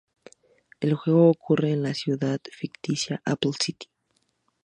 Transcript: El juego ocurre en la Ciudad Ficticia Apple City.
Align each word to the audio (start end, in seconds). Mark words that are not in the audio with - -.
El 0.79 0.95
juego 0.95 1.29
ocurre 1.29 1.73
en 1.73 1.83
la 1.83 1.93
Ciudad 1.93 2.39
Ficticia 2.51 3.21
Apple 3.23 3.51
City. 3.59 3.87